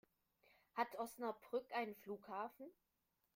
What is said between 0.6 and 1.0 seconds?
Hat